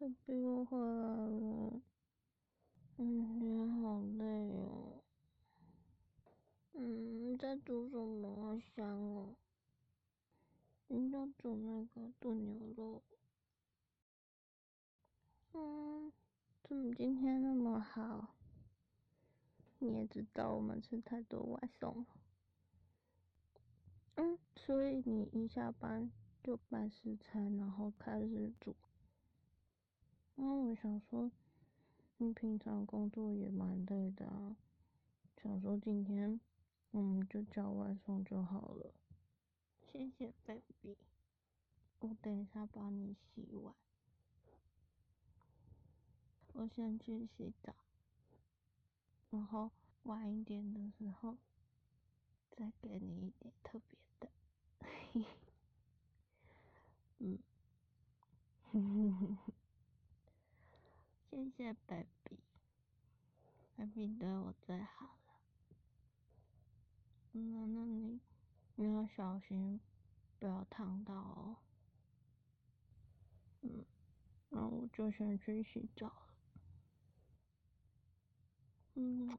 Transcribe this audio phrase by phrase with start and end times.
[0.00, 1.82] ，baby 我回来了。
[2.96, 4.24] 嗯，今天好累
[4.56, 5.02] 哦。
[6.72, 8.34] 嗯，在煮什么？
[8.36, 9.36] 好香哦。
[10.88, 13.02] 你要煮那个炖牛肉。
[15.52, 16.10] 嗯，
[16.64, 18.34] 怎么今天那么好？
[19.80, 22.06] 你也知道我们吃太多外送了。
[24.14, 26.10] 嗯，所以你一下班
[26.42, 28.74] 就买食材，然后开始煮。
[30.42, 31.30] 嗯，我想说，
[32.16, 34.56] 你平常工作也蛮累的啊，
[35.42, 36.40] 想说今天
[36.92, 38.94] 我们就叫外送就好了。
[39.82, 40.96] 谢谢 baby，
[41.98, 43.74] 我等一下帮你洗碗。
[46.54, 47.74] 我先去洗澡，
[49.28, 49.70] 然后
[50.04, 51.36] 晚一点的时候
[52.56, 54.30] 再给你一点特别的。
[54.80, 55.26] 嘿嘿，
[57.18, 57.38] 嗯，
[58.72, 59.52] 哼哼哼哼。
[59.52, 59.59] 谢
[61.50, 65.12] 谢 baby，baby 对我最好了。
[67.32, 68.20] 那，那你
[68.76, 69.80] 你要小心，
[70.38, 71.56] 不要烫到哦。
[73.62, 73.84] 嗯，
[74.48, 76.34] 那我就先去洗澡了。
[78.94, 79.38] 嗯。